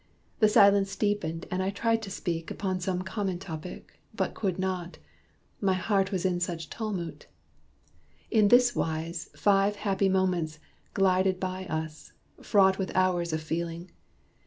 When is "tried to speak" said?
1.69-2.49